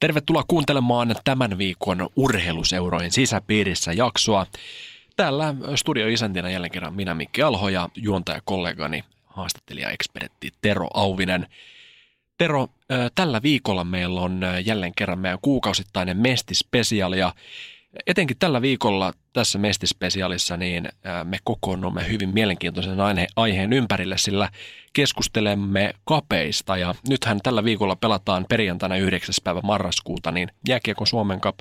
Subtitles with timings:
[0.00, 4.46] Tervetuloa kuuntelemaan tämän viikon urheiluseurojen sisäpiirissä jaksoa.
[5.16, 11.46] Täällä studioisäntinä jälleen kerran minä Mikki Alho ja juontajakollegani haastattelija-ekspertti Tero Auvinen.
[12.38, 12.68] Tero,
[13.14, 17.34] tällä viikolla meillä on jälleen kerran meidän kuukausittainen mestispesiaali ja
[18.06, 20.88] etenkin tällä viikolla tässä mestispesiaalissa niin
[21.24, 24.48] me kokoonnumme hyvin mielenkiintoisen aihe- aiheen ympärille, sillä
[24.92, 29.34] keskustelemme kapeista ja nythän tällä viikolla pelataan perjantaina 9.
[29.44, 31.58] päivä marraskuuta niin jääkiekon Suomen Cup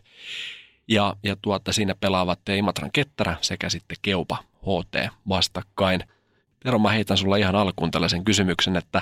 [0.88, 6.04] ja, ja tuota, siinä pelaavat Imatran Ketterä sekä sitten Keupa HT vastakkain.
[6.60, 9.02] Tero, mä heitän sulla ihan alkuun tällaisen kysymyksen, että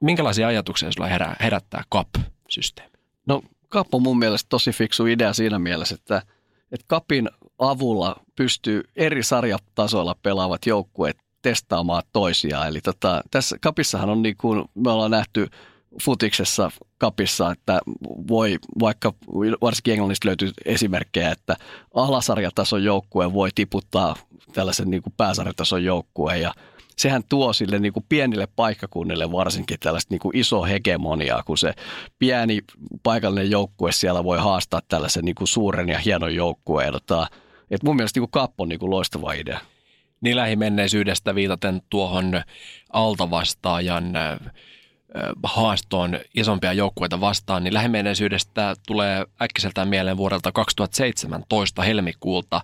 [0.00, 2.92] minkälaisia ajatuksia sulla herää, herättää CAP-systeemi?
[3.26, 6.22] No CAP on mun mielestä tosi fiksu idea siinä mielessä, että,
[6.72, 12.68] että CAPin avulla pystyy eri sarjatasoilla pelaavat joukkueet testaamaan toisiaan.
[12.68, 15.46] Eli tota, tässä kapissahan on niin kuin me ollaan nähty
[16.02, 17.80] futiksessa kapissa, että
[18.28, 19.12] voi vaikka
[19.60, 21.56] varsinkin Englannista löytyy esimerkkejä, että
[21.94, 24.16] alasarjatason joukkue voi tiputtaa
[24.52, 26.54] tällaisen niin kuin pääsarjatason joukkueen ja
[26.98, 31.74] sehän tuo sille niin kuin pienille paikkakunnille varsinkin tällaista niin kuin iso hegemoniaa, kun se
[32.18, 32.60] pieni
[33.02, 36.92] paikallinen joukkue siellä voi haastaa tällaisen niin kuin suuren ja hienon joukkueen.
[36.92, 37.26] Tota,
[37.70, 39.60] et mun mielestä niin kuin Kappo on niin kuin loistava idea.
[40.20, 42.42] Niin lähimenneisyydestä viitaten tuohon
[42.92, 44.12] altavastaajan
[45.42, 52.60] haastoon isompia joukkueita vastaan, niin lähimenneisyydestä tulee äkkiseltään mieleen vuodelta 2017 helmikuulta,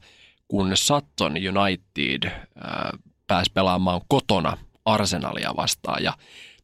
[0.48, 2.30] kun Sutton United
[3.26, 6.02] pääsi pelaamaan kotona Arsenalia vastaan.
[6.02, 6.12] Ja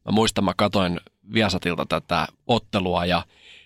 [0.05, 0.99] mä muistan, mä katoin
[1.33, 3.23] Viasatilta tätä ottelua ja,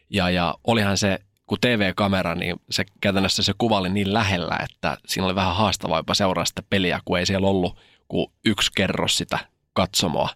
[0.10, 4.98] ja, ja olihan se, kun TV-kamera, niin se käytännössä se kuva oli niin lähellä, että
[5.08, 9.18] siinä oli vähän haastavaa jopa seuraa sitä peliä, kun ei siellä ollut kuin yksi kerros
[9.18, 9.40] sitä
[9.74, 10.30] katsomoa.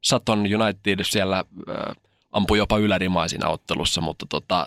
[0.00, 1.44] Sutton United siellä
[2.32, 4.66] ampui jopa ylärimaa ottelussa, mutta tota,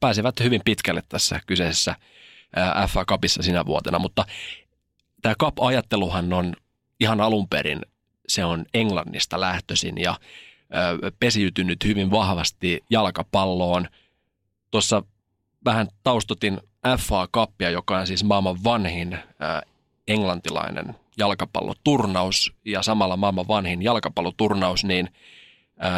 [0.00, 1.94] pääsivät hyvin pitkälle tässä kyseisessä
[2.88, 4.24] FA Cupissa sinä vuotena, mutta
[5.22, 6.56] tämä Cup-ajatteluhan on
[7.00, 7.80] ihan alun perin,
[8.28, 10.18] se on Englannista lähtöisin ja
[11.02, 13.88] ö, pesiytynyt hyvin vahvasti jalkapalloon.
[14.70, 15.02] Tuossa
[15.64, 16.60] vähän taustotin
[16.98, 19.18] FA Cupia, joka on siis maailman vanhin ö,
[20.08, 25.08] englantilainen jalkapalloturnaus ja samalla maailman vanhin jalkapalloturnaus, niin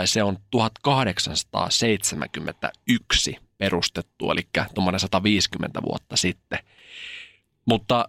[0.04, 6.58] se on 1871 perustettu, eli tuommoinen 150 vuotta sitten.
[7.66, 8.08] Mutta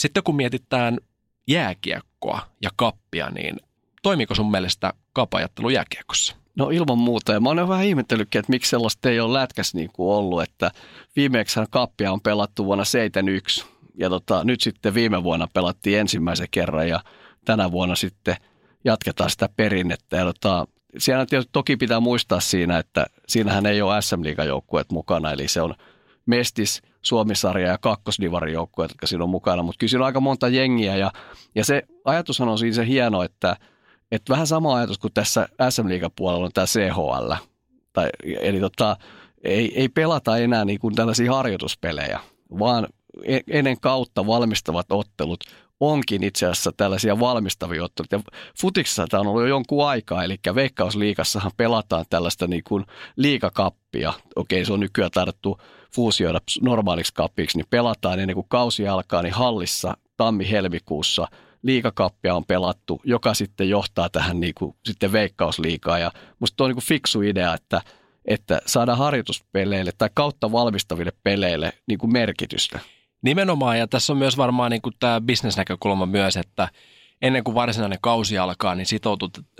[0.00, 0.98] sitten kun mietitään
[1.48, 3.56] jääkiekkoa ja kappia, niin
[4.02, 6.36] toimiko sun mielestä kapajattelu jääkiekossa?
[6.56, 7.32] No ilman muuta.
[7.32, 10.70] Ja mä oon vähän ihmetellytkin, että miksi sellaista ei ole lätkäs niin kuin ollut, että
[11.16, 13.64] viimeksi kappia on pelattu vuonna 71
[13.98, 17.00] ja tota, nyt sitten viime vuonna pelattiin ensimmäisen kerran ja
[17.44, 18.36] tänä vuonna sitten
[18.84, 20.16] jatketaan sitä perinnettä.
[20.16, 20.66] Ja tota,
[20.98, 25.74] siellä toki pitää muistaa siinä, että siinähän ei ole SM joukkueet mukana, eli se on
[26.26, 30.48] Mestis, Suomisarja ja kakkosdivarin joukkueet, jotka siinä on mukana, mutta kyllä siinä on aika monta
[30.48, 31.12] jengiä ja,
[31.54, 33.56] ja se ajatushan on siinä se hieno, että,
[34.12, 35.86] että vähän sama ajatus kuin tässä SM
[36.16, 37.32] puolella on tämä CHL,
[37.92, 38.08] tai,
[38.40, 38.96] eli tota,
[39.44, 42.20] ei, ei pelata enää niin kuin tällaisia harjoituspelejä,
[42.58, 42.86] vaan
[43.48, 45.44] ennen kautta valmistavat ottelut
[45.80, 48.32] onkin itse asiassa tällaisia valmistavia otteluita.
[48.60, 52.84] Futiksessa tämä on ollut jo jonkun aikaa, eli Veikkausliikassahan pelataan tällaista niin kuin
[53.16, 54.12] liikakappia.
[54.36, 55.60] Okei, se on nykyään tarttu
[55.94, 61.28] fuusioida normaaliksi kappiksi, niin pelataan ennen kuin kausi alkaa, niin hallissa tammi-helmikuussa
[61.62, 65.98] liikakappia on pelattu, joka sitten johtaa tähän niin kuin, sitten veikkausliikaa.
[65.98, 67.82] Ja musta on niin kuin fiksu idea, että,
[68.24, 72.78] että saadaan harjoituspeleille tai kautta valmistaville peleille niin kuin merkitystä.
[73.22, 76.68] Nimenomaan, ja tässä on myös varmaan niin kuin tämä bisnesnäkökulma myös, että
[77.22, 78.86] ennen kuin varsinainen kausi alkaa, niin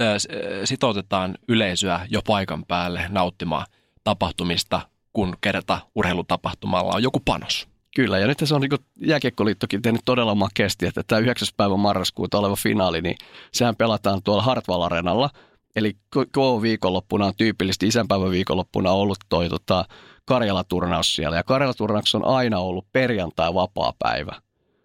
[0.00, 0.16] äh,
[0.64, 3.66] sitoutetaan yleisöä jo paikan päälle nauttimaan
[4.04, 4.80] tapahtumista,
[5.12, 7.68] kun kerta urheilutapahtumalla on joku panos.
[7.96, 11.48] Kyllä, ja nyt se on niin Jääkiekkoliittokin tehnyt todella makeasti, että tämä 9.
[11.56, 13.16] päivä marraskuuta oleva finaali, niin
[13.52, 15.30] sehän pelataan tuolla Hartwall Arenalla.
[15.76, 19.84] Eli K-viikonloppuna on tyypillisesti isänpäivän viikonloppuna ollut toi tota,
[20.24, 21.36] Karjala-turnaus siellä.
[21.36, 24.32] Ja Karjala-turnaus on aina ollut perjantai vapaa päivä.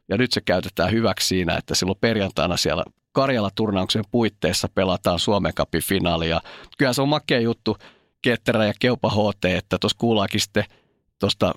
[0.10, 5.84] Ja nyt se käytetään hyväksi siinä, että silloin perjantaina siellä Karjala-turnauksen puitteissa pelataan Suomen Cupin
[5.84, 6.30] finaali.
[6.30, 6.42] Ja
[6.78, 7.78] kyllä se on makea juttu,
[8.26, 10.64] Ketterä ja Keupa HT, että tuossa kuulaakin sitten
[11.20, 11.54] tuosta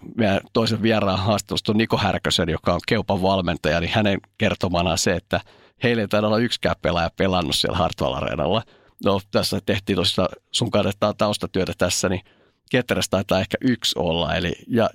[0.52, 5.40] toisen vieraan haastattelusta Niko Härkösen, joka on Keupan valmentaja, niin hänen kertomana se, että
[5.82, 8.62] heille ei taida olla yksikään pelaaja pelannut siellä Hartwall Areenalla.
[9.04, 12.20] No tässä tehtiin tosiaan sun kannattaa taustatyötä tässä, niin
[12.70, 14.52] Ketterässä taitaa ehkä yksi olla, eli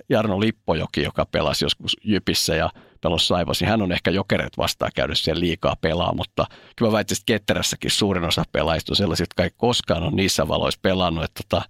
[0.08, 2.70] Jarno Lippojoki, joka pelasi joskus Jypissä ja
[3.18, 6.46] Saivas, niin hän on ehkä jokereet vastaan käynyt siellä liikaa pelaa, mutta
[6.76, 10.48] kyllä mä väittäisin, että Ketterässäkin suurin osa pelaajista on sellaisia, jotka ei koskaan ole niissä
[10.48, 11.68] valoissa pelannut, että tota,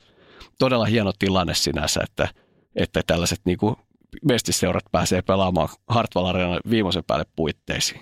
[0.58, 2.28] todella hieno tilanne sinänsä, että,
[2.76, 3.76] että tällaiset niin kuin
[4.24, 8.00] mestiseurat pääsee pelaamaan Hartwall Areenan viimeisen päälle puitteisiin.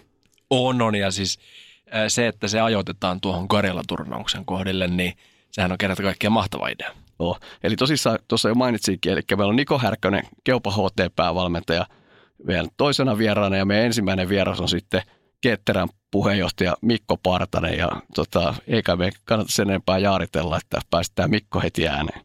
[0.50, 1.38] On, on, ja siis
[2.08, 5.12] se, että se ajoitetaan tuohon Karjala-turnauksen kohdille, niin
[5.50, 6.90] sehän on kerta kaikkiaan mahtava idea.
[7.18, 7.40] Oh.
[7.62, 11.86] Eli tosissaan tuossa jo mainitsinkin, eli meillä on Niko Härkönen, Keupa HT-päävalmentaja–
[12.46, 15.02] vielä toisena vieraana ja meidän ensimmäinen vieras on sitten
[15.40, 21.60] Ketterän puheenjohtaja Mikko Partanen ja tota, eikä me kannata sen enempää jaaritella, että päästään Mikko
[21.60, 22.20] heti ääneen.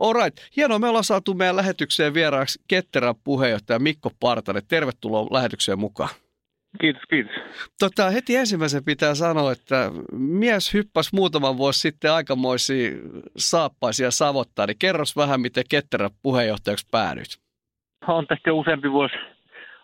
[0.00, 0.78] Alright, hienoa.
[0.78, 4.62] Me ollaan saatu meidän lähetykseen vieraaksi Ketterän puheenjohtaja Mikko Partanen.
[4.68, 6.10] Tervetuloa lähetykseen mukaan.
[6.80, 7.32] Kiitos, kiitos.
[7.78, 12.90] Tota, heti ensimmäisen pitää sanoa, että mies hyppäsi muutaman vuosi sitten aikamoisia
[13.36, 17.42] saappaisia savottaa, niin kerros vähän, miten Ketterän puheenjohtajaksi päädyit
[18.08, 19.14] on tästä useampi vuosi,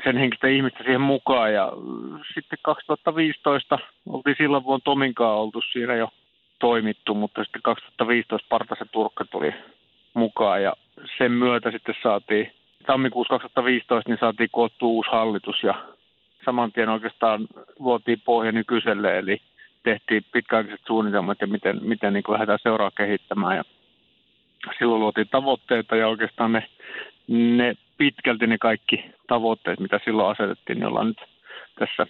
[0.04, 1.54] sen henkistä ihmistä siihen mukaan.
[1.54, 1.72] Ja
[2.34, 6.10] sitten 2015 oltiin silloin vuonna Tominkaan oltu siinä jo
[6.60, 9.54] toimittu, mutta sitten 2015 Partasen Turkka tuli
[10.14, 10.74] mukaan ja
[11.18, 12.52] sen myötä sitten saatiin
[12.86, 15.74] tammikuussa 2015 niin saatiin koottua uusi hallitus ja
[16.46, 17.48] saman tien oikeastaan
[17.80, 19.42] luotiin pohja nykyiselle, eli
[19.84, 23.58] tehtiin pitkäaikaiset suunnitelmat ja miten, miten niin lähdetään seuraa kehittämään.
[23.58, 23.64] Ja
[24.80, 26.68] silloin luotiin tavoitteita ja oikeastaan ne,
[27.28, 31.22] ne pitkälti ne kaikki tavoitteet, mitä silloin asetettiin, niin ollaan nyt
[31.80, 32.08] tässä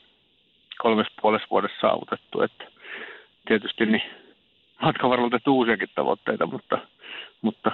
[0.82, 2.42] kolmessa puolessa vuodessa saavutettu.
[2.42, 2.64] Että
[3.48, 4.04] tietysti niin
[4.82, 6.78] matkan varrella tehty uusiakin tavoitteita, mutta,
[7.42, 7.72] mutta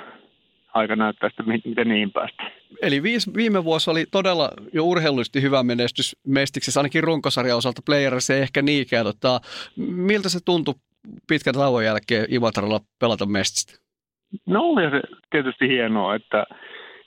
[0.74, 2.52] aika näyttää sitten, miten niihin päästään.
[2.82, 8.34] Eli viis, viime vuosi oli todella jo urheilullisesti hyvä menestys Mestiksessä, ainakin runkosarjan osalta playerissa
[8.34, 9.06] ei ehkä niinkään.
[9.06, 9.40] Tota,
[9.78, 10.74] miltä se tuntui
[11.28, 13.86] pitkän tauon jälkeen Imatralla pelata Mestistä?
[14.46, 16.46] No oli se tietysti hienoa, että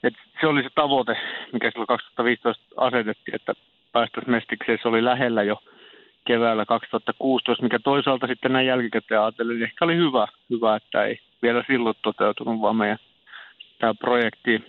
[0.03, 1.17] et se oli se tavoite,
[1.53, 3.53] mikä silloin 2015 asetettiin, että
[3.93, 4.79] päästäisiin mestikseen.
[4.83, 5.63] Se oli lähellä jo
[6.25, 11.21] keväällä 2016, mikä toisaalta sitten näin jälkikäteen ajattelin, niin ehkä oli hyvä, hyvä, että ei
[11.43, 12.99] vielä silloin toteutunut, vaan meidän
[13.79, 14.63] tämä projekti,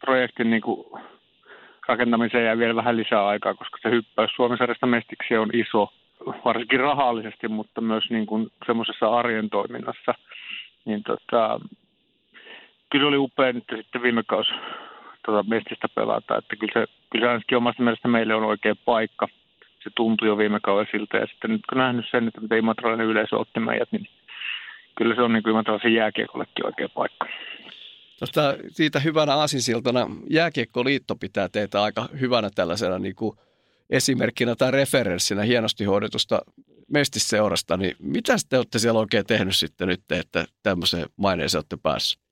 [0.00, 0.86] projektin niin kuin
[1.88, 5.92] rakentamiseen jää vielä vähän lisää aikaa, koska se hyppäys Suomen sarjasta mestikseen on iso,
[6.44, 10.14] varsinkin rahallisesti, mutta myös niin kuin semmoisessa arjen toiminnassa.
[10.84, 11.60] Niin tota,
[12.90, 14.50] kyllä oli upea nyt sitten viime kausi
[15.24, 16.38] tuota mestistä pelata.
[16.38, 19.28] Että kyllä se, kyllä se ainakin omasta mielestä meille on oikea paikka.
[19.84, 21.16] Se tuntui jo viime kaudella siltä.
[21.16, 24.08] Ja sitten nyt kun nähnyt sen, että miten imatralainen yleisö otti meidät, niin
[24.98, 27.26] kyllä se on niin kuin imatralaisen jääkiekollekin oikea paikka.
[28.18, 33.38] Tuosta siitä hyvänä asinsiltana Jääkiekkoliitto pitää teitä aika hyvänä tällaisena niin kuin
[33.90, 36.40] esimerkkinä tai referenssinä hienosti hoidetusta
[36.92, 42.27] mestisseurasta, niin mitä te olette siellä oikein tehnyt sitten nyt, että tämmöiseen maineeseen olette päässyt?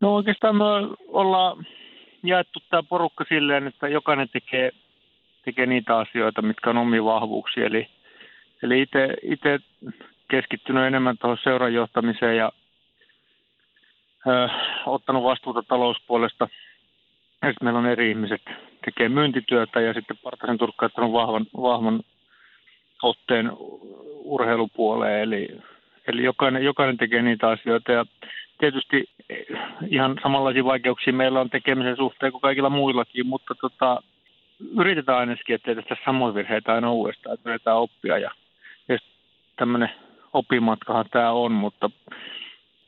[0.00, 0.64] No oikeastaan me
[1.08, 1.66] ollaan
[2.22, 4.70] jaettu tämä porukka silleen, että jokainen tekee,
[5.44, 7.66] tekee niitä asioita, mitkä on omia vahvuuksia.
[7.66, 7.88] Eli,
[8.62, 8.86] eli
[9.22, 9.58] itse
[10.30, 12.52] keskittynyt enemmän tuohon seuran johtamiseen ja
[14.26, 14.48] ö,
[14.86, 16.48] ottanut vastuuta talouspuolesta.
[17.42, 18.42] Ja sitten meillä on eri ihmiset
[18.84, 22.02] tekee myyntityötä ja sitten Partasen Turkka ottanut vahvan, vahvan
[23.02, 23.50] otteen
[24.24, 25.22] urheilupuoleen.
[25.22, 25.48] Eli,
[26.06, 28.06] eli jokainen, jokainen tekee niitä asioita ja
[28.60, 29.04] tietysti
[29.88, 34.02] ihan samanlaisia vaikeuksia meillä on tekemisen suhteen kuin kaikilla muillakin, mutta tota,
[34.78, 38.30] yritetään ainakin, ettei tästä samoja virheitä aina uudestaan, että yritetään oppia ja,
[38.88, 38.98] ja
[39.56, 39.90] tämmöinen
[40.32, 41.90] opimatkahan tämä on, mutta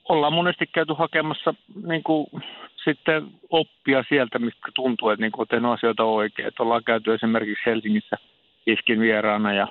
[0.08, 1.54] ollaan monesti käyty hakemassa
[1.86, 2.26] niin kuin,
[2.84, 6.48] sitten oppia sieltä, mistä tuntuu, että niin kuin, tehnyt asioita oikein.
[6.48, 8.16] Että ollaan käyty esimerkiksi Helsingissä
[8.66, 9.66] iskin vieraana ja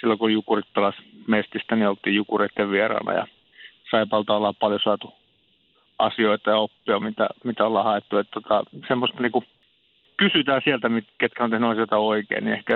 [0.00, 3.26] silloin kun Jukurit pelasi Mestistä, niin oltiin Jukureiden vieraana ja
[3.90, 5.14] Saipalta ollaan paljon saatu
[5.98, 8.18] asioita ja oppia, mitä, mitä ollaan haettu.
[8.18, 9.46] Että tota, semmoista niin kuin,
[10.16, 12.74] kysytään sieltä, ketkä on tehnyt asioita oikein, niin ehkä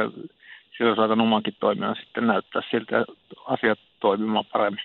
[0.77, 3.05] silloin saatan omankin toimijan sitten näyttää siltä
[3.47, 4.85] asiat toimimaan paremmin.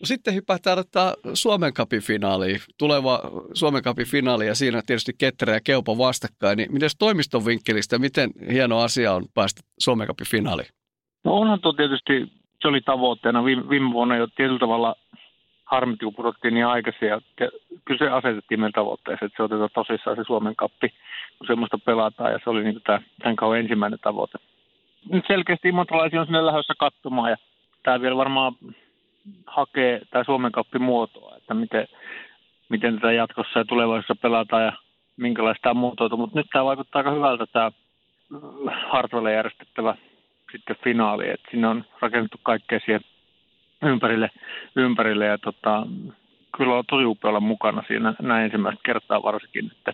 [0.00, 3.20] No sitten hypätään ottaa Suomen Cupin finaaliin, tuleva
[3.54, 6.56] Suomen Cupin finaali ja siinä tietysti Ketterä ja Keupo vastakkain.
[6.56, 10.68] Niin miten toimiston vinkkelistä, miten hieno asia on päästä Suomen Cupin finaaliin?
[11.24, 13.44] No onhan tuo tietysti, se oli tavoitteena.
[13.44, 14.94] Viime, viime vuonna jo tietyllä tavalla
[15.70, 17.08] harmit, kun pudottiin niin aikaisin.
[17.08, 17.20] Ja
[17.84, 20.88] kyllä se asetettiin meidän tavoitteeseen, että se otetaan tosissaan se Suomen kappi,
[21.38, 22.32] kun semmoista pelataan.
[22.32, 24.38] Ja se oli niin tämä, tämän kauan ensimmäinen tavoite.
[25.08, 27.36] Nyt selkeästi imotralaisia on sinne lähdössä katsomaan ja
[27.82, 28.52] tämä vielä varmaan
[29.46, 31.88] hakee tämä Suomen kappi muotoa, että miten,
[32.68, 34.72] miten tätä jatkossa ja tulevaisuudessa pelataan ja
[35.16, 36.16] minkälaista tämä muotoitu.
[36.16, 37.70] Mutta nyt tämä vaikuttaa aika hyvältä tämä
[38.88, 39.94] Hartwelle järjestettävä
[40.52, 43.00] sitten finaali, että sinne on rakennettu kaikkea siihen
[43.82, 44.30] ympärille,
[44.76, 45.86] ympärille ja tota,
[46.56, 49.92] kyllä on tosi upea olla mukana siinä näin ensimmäistä kertaa varsinkin että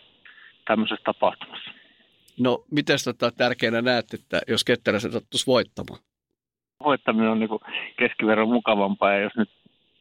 [0.64, 1.70] tämmöisessä tapahtumassa.
[2.40, 6.00] No, miten tota tärkeänä näet, että jos Ketterä se sattuisi voittamaan?
[6.84, 7.50] Voittaminen on niin
[7.98, 9.50] keskiverron mukavampaa ja jos nyt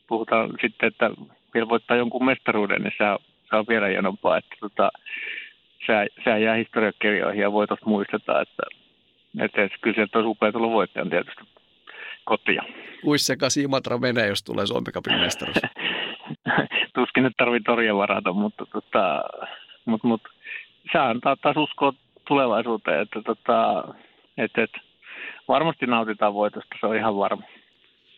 [0.08, 1.10] puhutaan sitten, että
[1.54, 4.92] vielä voittaa jonkun mestaruuden, niin se on, se on vielä hienompaa, että tota,
[5.86, 8.63] se, jää historiakirjoihin ja voitosta muistetaan, että,
[9.39, 11.44] että, että kyllä sieltä olisi upea tulla voittajan tietysti
[12.25, 12.63] kotia.
[13.03, 15.58] Kuis sekaisin Imatra menee, jos tulee Suomen Cupin mestaruus?
[16.96, 19.24] Tuskin nyt tarvii torja varata, mutta, tota,
[19.86, 20.29] mutta, mutta
[20.91, 21.94] se antaa taas uskoa
[22.27, 23.84] tulevaisuuteen, että, tota,
[24.38, 24.79] että, että
[25.48, 27.44] varmasti nautitaan voitosta, se on ihan varma.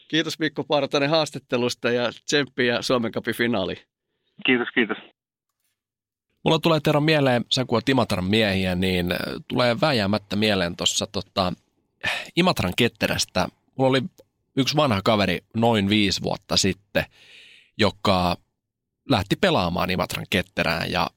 [0.08, 3.78] Kiitos Mikko Partanen haastattelusta ja tsemppiä Suomen Cupin finaaliin.
[4.46, 4.98] Kiitos, kiitos.
[6.46, 9.08] Mulla tulee Tero mieleen, sä kun oot Imatran miehiä, niin
[9.48, 11.54] tulee vääjäämättä mieleen tuossa tota,
[12.36, 13.48] Imatran ketterästä
[13.78, 14.02] mulla oli
[14.56, 17.06] yksi vanha kaveri noin viisi vuotta sitten,
[17.78, 18.38] joka
[19.10, 21.10] lähti pelaamaan Imatran ketterään ja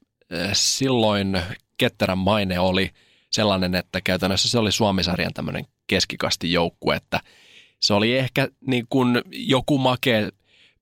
[0.53, 1.41] silloin
[1.77, 2.91] ketterän maine oli
[3.29, 7.19] sellainen, että käytännössä se oli Suomisarjan tämmöinen keskikasti joukkue, että
[7.79, 10.29] se oli ehkä niin kuin joku make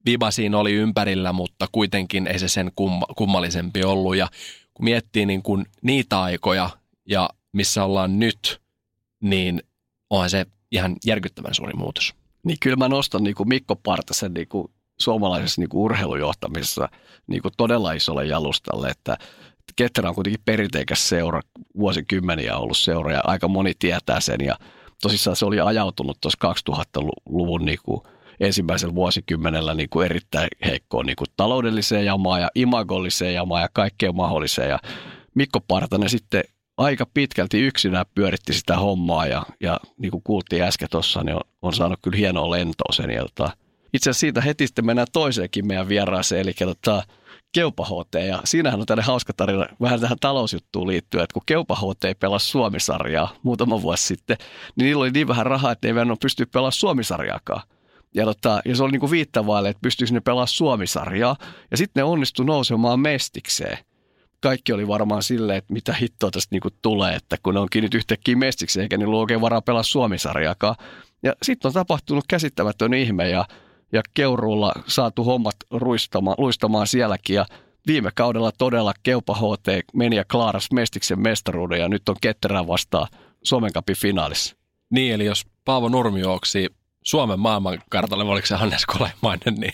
[0.06, 2.72] viba siinä oli ympärillä, mutta kuitenkin ei se sen
[3.16, 4.16] kummallisempi ollut.
[4.16, 4.28] Ja
[4.74, 6.70] kun miettii niin kuin niitä aikoja
[7.06, 8.62] ja missä ollaan nyt,
[9.22, 9.64] niin
[10.10, 12.14] onhan se ihan järkyttävän suuri muutos.
[12.44, 14.68] Niin kyllä mä nostan niin kuin Mikko Partasen niin kuin
[15.00, 16.90] suomalaisessa niin kuin urheilujohtamisessa
[17.28, 19.18] niin kuin todella isolle jalustalle, että
[19.76, 21.42] Ketterä on kuitenkin perinteikäs seura,
[21.78, 24.56] vuosikymmeniä ollut seura ja aika moni tietää sen ja
[25.02, 28.02] tosissaan se oli ajautunut tuossa 2000-luvun niin kuin
[28.40, 34.16] ensimmäisellä vuosikymmenellä niin kuin erittäin heikkoon niin kuin taloudelliseen jamaan ja imagolliseen jamaan ja kaikkeen
[34.16, 34.80] mahdolliseen ja
[35.36, 36.44] Mikko Partanen sitten
[36.80, 41.42] aika pitkälti yksinään pyöritti sitä hommaa ja, ja niin kuin kuultiin äsken tuossa, niin on,
[41.62, 43.10] on saanut kyllä hienoa lentoa sen.
[43.20, 43.52] Tota,
[43.94, 47.04] itse asiassa siitä heti sitten mennään toiseenkin meidän vieraaseen, eli tota,
[47.52, 51.76] Keupa HT, ja siinähän on tällainen hauska tarina vähän tähän talousjuttuun liittyen, että kun Keupa
[51.76, 54.38] HT pelasi Suomisarjaa muutama vuosi sitten,
[54.76, 57.62] niin niillä oli niin vähän rahaa, että ne ei pysty pelaamaan Suomisarjaakaan.
[58.14, 61.36] Ja, tota, ja se oli niin kuin viittavaille, että pystyisi ne pelaamaan Suomisarjaa,
[61.72, 63.78] ja sitten ne onnistui nousemaan mestikseen
[64.42, 67.94] kaikki oli varmaan silleen, että mitä hittoa tästä niinku tulee, että kun ne onkin nyt
[67.94, 70.76] yhtäkkiä mestiksi, eikä niillä ole oikein varaa pelaa Suomisarjaakaan.
[71.24, 73.46] Ja sitten on tapahtunut käsittämätön ihme ja,
[73.92, 77.46] ja Keuruulla saatu hommat ruistamaan, luistamaan sielläkin ja
[77.88, 83.08] viime kaudella todella Keupa HT meni ja klaaras Mestiksen mestaruuden ja nyt on Ketterän vastaan
[83.44, 84.56] Suomen Cupin finaalissa.
[84.90, 86.68] Niin, eli jos Paavo Nurmi juoksi
[87.04, 89.74] Suomen maailmankartalle, oliko se Hannes Kolemainen, niin,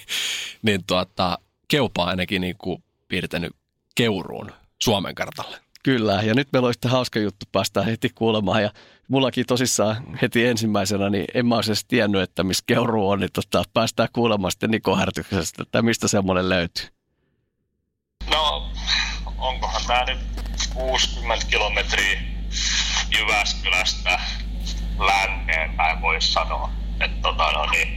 [0.61, 3.51] niin tuota, Keupa ainakin niin kuin piirtänyt
[3.95, 4.51] Keuruun
[4.83, 5.57] Suomen kartalle.
[5.83, 8.63] Kyllä, ja nyt meillä olisi hauska juttu päästä heti kuulemaan.
[8.63, 8.71] Ja
[9.07, 13.29] mullakin tosissaan heti ensimmäisenä, niin en mä olisi edes tiennyt, että missä keuru on, niin
[13.33, 16.87] tota, päästään kuulemaan sitten Niko Härtyksestä, että mistä semmoinen löytyy.
[18.31, 18.71] No,
[19.37, 20.19] onkohan tämä nyt
[20.73, 22.21] 60 kilometriä
[23.11, 24.19] Jyväskylästä
[24.99, 26.69] länteen päin voisi sanoa.
[26.99, 27.87] Että tota, no niin,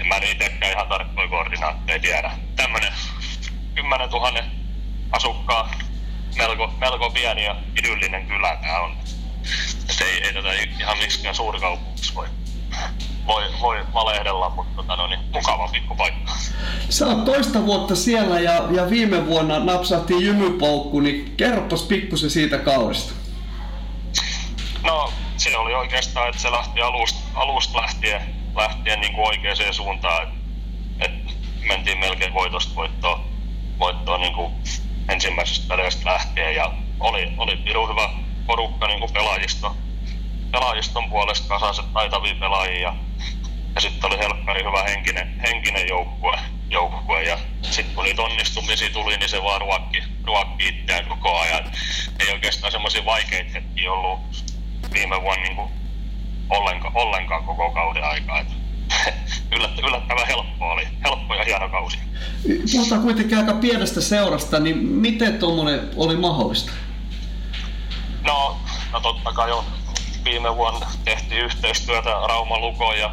[0.00, 2.32] en mä itsekään ihan tarkkoja koordinaatteja tiedä.
[2.56, 2.92] Tämmönen
[3.74, 4.61] 10 000
[5.12, 5.70] asukkaa,
[6.36, 8.96] melko, melko pieni ja idyllinen kylä tää on.
[9.90, 12.26] Et ei, ei tätä ihan miksikään suurkaupungiksi voi,
[13.26, 16.32] voi, voi valehdella, mutta tota, no niin, mukava pikkupaikka.
[16.88, 22.58] Sä oot toista vuotta siellä ja, ja viime vuonna napsahtiin jymypoukku, niin kerropas pikkusen siitä
[22.58, 23.12] kaudesta.
[24.82, 30.28] No, se oli oikeastaan, että se lähti alusta, alusta lähtien, lähtien niin kuin oikeaan suuntaan.
[31.00, 31.36] Et, et
[31.68, 33.20] mentiin melkein voitosta voittoon,
[33.78, 34.52] voittoon niin kuin
[35.08, 38.10] ensimmäisestä peleistä lähtien ja oli, oli pirun hyvä
[38.46, 39.74] porukka niin pelaajista,
[40.50, 42.94] pelaajiston puolesta kasaiset taitavia pelaajia
[43.74, 46.38] ja sitten oli helkkari hyvä henkinen, henkinen joukkue,
[46.70, 51.72] joukkue ja sitten kun niitä onnistumisia tuli, niin se vaan ruokki, ruokki itseään koko ajan.
[52.20, 54.20] Ei oikeastaan semmoisia vaikeita hetkiä ollut
[54.92, 55.70] viime vuonna niin kuin
[56.50, 58.44] ollenkaan, ollenkaan koko kauden aikaa.
[59.82, 60.51] Yllättävän helppo
[61.62, 61.98] hieno kausi.
[62.72, 66.72] Puhutaan kuitenkin aika pienestä seurasta, niin miten tuommoinen oli mahdollista?
[68.24, 68.56] No,
[68.92, 69.64] no totta kai on.
[70.24, 73.12] Viime vuonna tehtiin yhteistyötä Rauma Luko ja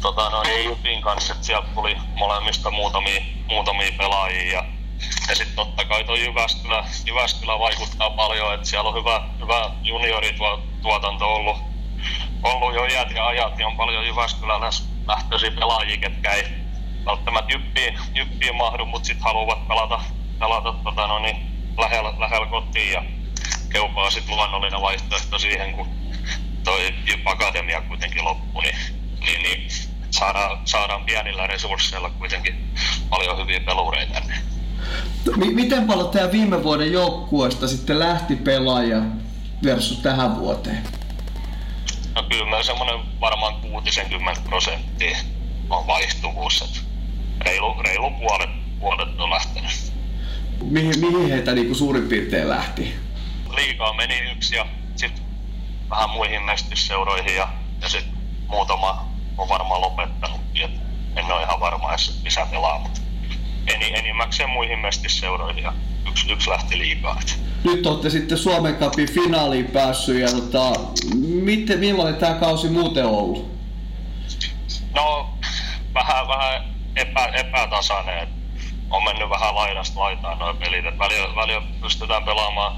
[0.00, 4.64] tota, no, Jupin kanssa, että sieltä tuli molemmista muutamia, muutamia pelaajia ja
[5.28, 11.34] ja sitten totta kai tuo Jyväskylä, Jyväskylä vaikuttaa paljon, että siellä on hyvä, hyvä juniorituotanto
[11.34, 11.56] ollut,
[12.42, 16.63] ollut jo iät ja ajat, ja on paljon Jyväskyläläisiä pelaajia, ketkä ei
[17.06, 20.00] välttämättä jyppiin, jyppiin mahdu, mutta sitten haluavat pelata,
[20.38, 21.36] pelata tota, no niin,
[21.78, 23.02] lähellä, lähellä kotiin ja
[23.72, 25.86] keupaa sitten luonnollinen vaihtoehto siihen, kun
[26.64, 28.76] toi Jyp Akatemia kuitenkin loppui, niin,
[29.20, 29.70] niin, niin
[30.10, 32.74] saadaan, saadaan pienillä resursseilla kuitenkin
[33.10, 34.34] paljon hyviä pelureita tänne.
[35.36, 39.02] Miten paljon tämä viime vuoden joukkueesta sitten lähti pelaaja
[39.64, 40.82] versus tähän vuoteen?
[42.14, 45.18] No kyllä meillä semmoinen varmaan 60 prosenttia
[45.70, 46.62] on vaihtuvuus.
[46.62, 46.93] Että
[47.40, 49.92] reilu, reilu puolet, puolet on lähtenyt.
[50.62, 52.94] Mihin, mihin heitä niin kuin suurin piirtein lähti?
[53.54, 54.66] Liikaa meni yksi ja
[54.96, 55.24] sitten
[55.90, 57.48] vähän muihin mestysseuroihin ja,
[57.82, 58.12] ja sitten
[58.48, 59.06] muutama
[59.38, 60.40] on varmaan lopettanut.
[61.16, 63.00] En ole ihan varma edes lisää pelaa, mutta
[63.66, 65.72] eni, enimmäkseen muihin mestisseuroihin ja
[66.08, 67.20] yksi, yksi lähti liikaa.
[67.64, 70.72] Nyt olette sitten Suomen Cupin finaaliin päässyt ja tota,
[71.14, 73.54] miten, millainen tämä kausi muuten on ollut?
[74.94, 75.30] No
[75.94, 78.28] vähän, vähän epä, epätasainen.
[78.90, 80.86] On mennyt vähän laidasta laitaan noin pelit.
[80.86, 82.76] Et välillä, välillä pystytään pelaamaan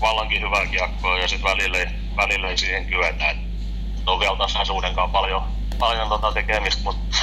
[0.00, 1.78] vallankin hyvää kiekkoa ja sitten välillä,
[2.16, 3.30] välillä ei siihen kyetä.
[3.30, 3.36] Et
[4.06, 5.42] on vielä tasaisuuden kanssa paljon,
[5.78, 7.16] paljon tota tekemistä, mutta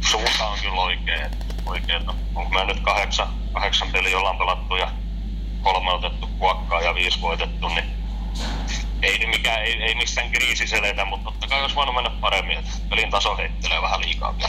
[0.00, 1.30] suunta on kyllä oikein
[1.66, 2.02] oikein.
[2.34, 4.90] Onko me nyt kahdeksan, kahdeksan peliä ollaan pelattu ja
[5.62, 7.84] kolme otettu kuokkaa ja viisi voitettu, niin
[9.02, 12.70] ei, mikään, ei, ei missään kriisi eletä, mutta totta kai olisi voinut mennä paremmin, että
[12.90, 14.48] pelin taso heittelee vähän liikaa vielä.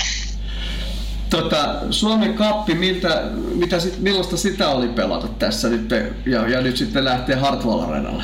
[1.41, 3.21] Tota, Suomen kappi, miltä,
[3.55, 5.89] mitä sit, millaista sitä oli pelata tässä nyt
[6.25, 8.23] ja, ja nyt sitten lähtee Hartwall Arenalle?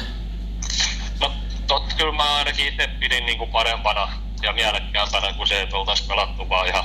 [1.19, 1.31] No
[1.67, 4.09] tot, kyllä mä ainakin itse pidin niin kuin parempana
[4.41, 6.83] ja mielekkäämpänä kuin se, että oltaisiin pelattu vaan ihan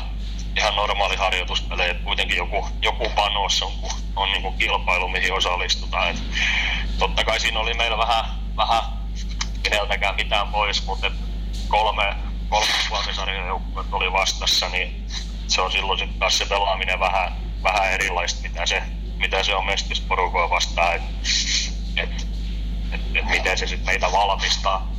[0.57, 3.73] ihan normaali harjoituspelejä, kuitenkin joku, joku panos on,
[4.17, 6.11] on niin kuin kilpailu, mihin osallistutaan.
[6.11, 6.23] Et
[6.99, 8.25] totta kai siinä oli meillä vähän,
[8.57, 8.83] vähän
[9.63, 11.11] keneltäkään mitään pois, mutta
[11.69, 12.15] kolme,
[12.49, 15.07] kolme Suomisarjan joukkuet oli vastassa, niin
[15.49, 17.33] se on silloin sitten taas se pelaaminen vähän,
[17.63, 18.83] vähän erilaista, mitä se,
[19.17, 21.11] mitä se on mestisporukoa vastaan, että
[21.97, 22.27] et,
[22.93, 24.93] et, et miten se sitten meitä valmistaa,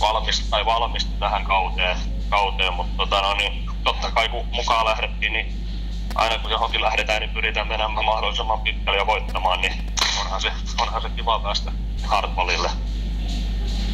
[0.00, 1.96] valmistaa, tai valmistaa tähän kauteen,
[2.28, 2.72] kauteen.
[2.74, 5.66] Mutta tota, no, niin, totta kai kun mukaan lähdettiin, niin
[6.14, 9.86] aina kun johonkin lähdetään, niin pyritään menemään mahdollisimman pitkälle ja voittamaan, niin
[10.20, 11.72] onhan se, onhan se kiva päästä
[12.06, 12.70] hardballille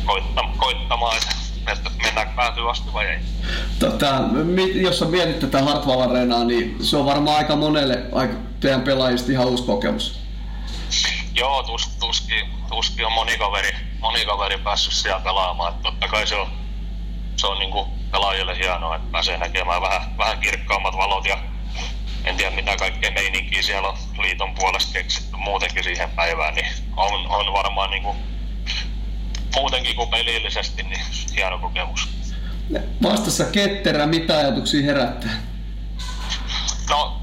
[0.06, 3.18] koittamaan, koittamaan että, mennään päätyy asti vai ei.
[3.78, 4.20] Tota,
[4.74, 9.32] jos on mietit tätä Hartwall Areenaa, niin se on varmaan aika monelle aika teidän pelaajista
[9.32, 10.20] ihan uusi kokemus.
[11.34, 12.34] Joo, tus, tuski,
[12.68, 15.74] tuski on moni kaveri, moni kaveri päässyt siellä pelaamaan.
[15.82, 16.48] Totta kai se on,
[17.36, 21.38] se on niin kuin pelaajille hienoa, että pääsee näkemään vähän, vähän kirkkaammat valot ja
[22.24, 27.26] en tiedä mitä kaikkea meininkiä siellä on liiton puolesta keksitty muutenkin siihen päivään, niin on,
[27.26, 28.16] on varmaan niin kuin,
[29.54, 31.00] muutenkin kuin pelillisesti niin
[31.36, 32.08] hieno kokemus.
[33.02, 35.42] Vastassa ketterä, mitä ajatuksia herättää?
[36.90, 37.22] No,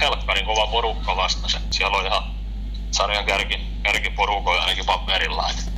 [0.00, 1.56] helkkarin kova porukka vastasi.
[1.70, 2.22] Siellä on ihan
[2.90, 5.50] sarjan kärki, kärkiporukoja ainakin paperilla.
[5.50, 5.72] Et,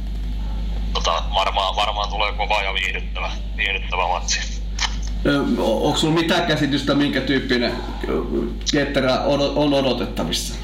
[0.93, 4.61] tota, varmaan, varmaan tulee kova ja viihdyttävä, viihdyttävä matsi.
[5.59, 7.73] Onko sulla mitään käsitystä, minkä tyyppinen
[8.73, 9.21] ketterä
[9.57, 10.55] on odotettavissa?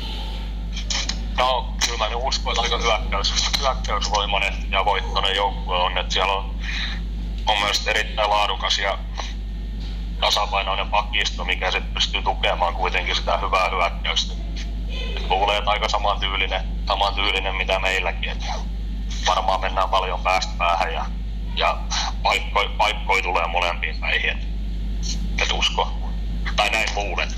[2.26, 5.98] Uskon, että aika hyökkäys, hyökkäysvoimainen ja voittoinen joukkue on.
[5.98, 6.54] Että siellä on,
[7.46, 8.98] on myös erittäin laadukas ja
[10.20, 14.34] tasapainoinen pakisto, mikä sitten pystyy tukemaan kuitenkin sitä hyvää hyökkäystä.
[15.16, 18.30] Et luulen, että aika samantyylinen, samantyylinen mitä meilläkin.
[18.30, 18.44] Et
[19.26, 21.06] varmaan mennään paljon päästä päähän ja,
[21.56, 21.78] ja
[22.22, 24.38] paikkoi, paikkoi tulee molempiin päihin.
[25.42, 25.92] Et usko.
[26.56, 27.28] Tai näin luulen.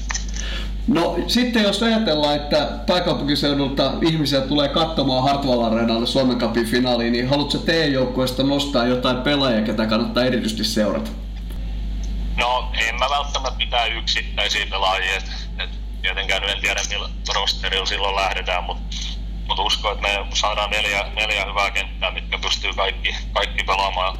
[0.88, 7.28] No sitten jos ajatellaan, että pääkaupunkiseudulta ihmisiä tulee katsomaan Hartwall Areenalle Suomen Cupin finaaliin, niin
[7.28, 11.10] haluatko teidän joukkueesta nostaa jotain pelaajia, ketä kannattaa erityisesti seurata?
[12.36, 15.16] No, en mä välttämättä pitää yksittäisiä pelaajia.
[15.16, 15.70] Et, et
[16.02, 18.96] tietenkään en tiedä, millä rosterilla silloin lähdetään, mutta
[19.48, 24.18] mut uskon, että me saadaan neljä, neljä hyvää kenttää, mitkä pystyy kaikki, kaikki pelaamaan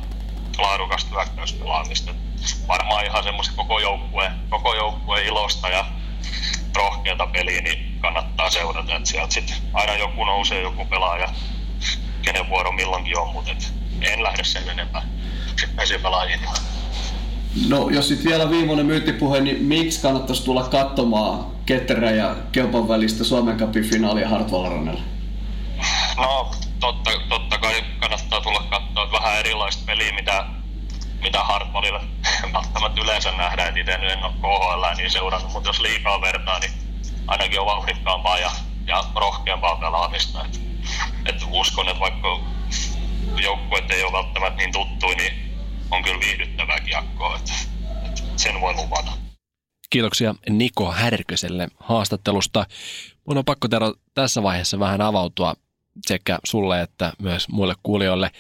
[0.59, 2.15] laadukasta hyökkäyspelaamista.
[2.69, 5.85] Varmaan ihan semmoisen koko joukkueen, koko joukkueen ilosta ja
[6.77, 8.97] rohkeata peliä, niin kannattaa seurata.
[8.97, 11.29] Että sieltä sit aina joku nousee, joku pelaaja,
[12.23, 15.03] kenen vuoro milloinkin on, mutta et en lähde sen enempää
[15.53, 16.41] yksittäisiin pelaajiin.
[17.69, 23.25] No jos sitten vielä viimeinen myyttipuhe, niin miksi kannattaisi tulla katsomaan Ketterä ja Kelpan välistä
[23.25, 24.85] Suomen Cupin finaalia Hartwall
[26.17, 26.51] No
[26.81, 30.47] totta, totta kai kannattaa tulla katsoa vähän erilaista peliä, mitä,
[31.21, 32.01] mitä Hartwallilla
[32.53, 33.69] välttämättä yleensä nähdään.
[33.69, 36.73] Et itse en ole KHL niin seurannut, mutta jos liikaa vertaa, niin
[37.27, 38.51] ainakin on vauhdikkaampaa ja,
[38.87, 40.45] ja rohkeampaa pelaamista.
[40.45, 40.61] Et,
[41.27, 42.41] et uskon, että vaikka
[43.43, 45.57] joukkueet ei ole välttämättä niin tuttuja, niin
[45.91, 47.53] on kyllä viihdyttävää kiekkoa, että,
[48.07, 49.11] että sen voi luvata.
[49.91, 52.67] Kiitoksia Niko Härköselle haastattelusta.
[53.27, 55.55] Mun on pakko Tero tässä vaiheessa vähän avautua
[56.07, 58.31] sekä sulle että myös muille kuulijoille.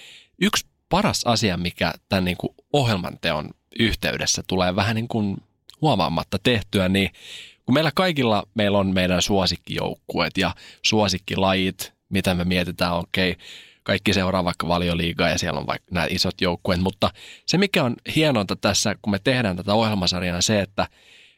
[0.41, 5.37] Yksi paras asia, mikä tämän niin kuin ohjelman teon yhteydessä tulee vähän niin kuin
[5.81, 7.11] huomaamatta tehtyä, niin
[7.67, 13.45] kun meillä kaikilla meillä on meidän suosikkijoukkueet ja suosikkilajit, mitä me mietitään, okei, okay,
[13.83, 17.11] kaikki seuraa vaikka valioliigaa ja siellä on vaikka nämä isot joukkueet, mutta
[17.47, 20.87] se mikä on hienointa tässä, kun me tehdään tätä ohjelmasarjaa, on se, että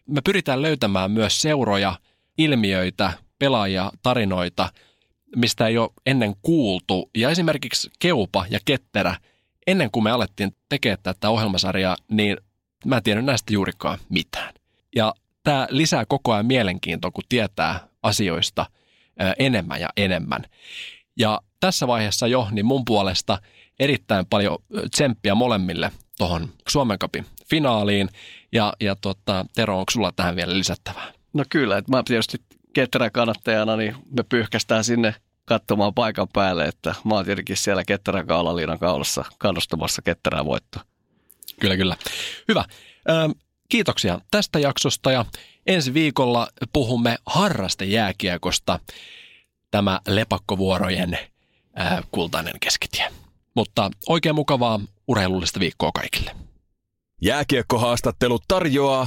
[0.06, 1.98] me pyritään löytämään myös seuroja,
[2.38, 4.72] ilmiöitä, pelaajia, tarinoita,
[5.36, 7.10] mistä ei ole ennen kuultu.
[7.16, 9.16] Ja esimerkiksi Keupa ja Ketterä,
[9.66, 12.36] ennen kuin me alettiin tekemään tätä ohjelmasarjaa, niin
[12.84, 14.54] mä en tiennyt näistä juurikaan mitään.
[14.96, 18.66] Ja tämä lisää koko ajan mielenkiintoa, kun tietää asioista
[19.38, 20.42] enemmän ja enemmän.
[21.16, 23.38] Ja tässä vaiheessa jo, niin mun puolesta
[23.80, 24.58] erittäin paljon
[24.90, 28.08] tsemppiä molemmille tuohon Suomen Cupin finaaliin.
[28.52, 31.12] Ja, ja tota, Tero, onko sulla tähän vielä lisättävää?
[31.32, 32.38] No kyllä, että mä tietysti
[32.72, 35.14] ketterä kannattajana, niin me pyyhkästään sinne
[35.50, 40.82] katsomaan paikan päälle, että mä oon tietenkin siellä ketterän kaalaliinan kaulassa kannustamassa ketterää voittoa.
[41.60, 41.96] Kyllä, kyllä.
[42.48, 42.64] Hyvä.
[43.08, 43.12] Ö,
[43.68, 45.24] kiitoksia tästä jaksosta ja
[45.66, 48.78] ensi viikolla puhumme harrastejääkiekosta.
[49.70, 51.18] Tämä lepakkovuorojen
[51.74, 53.10] ää, kultainen keskitie.
[53.54, 56.36] Mutta oikein mukavaa urheilullista viikkoa kaikille.
[57.22, 59.06] Jääkiekkohaastattelu tarjoaa